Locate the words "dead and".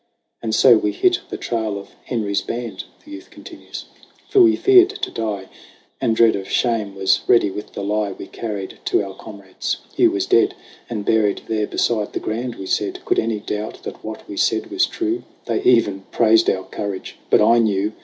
10.25-11.05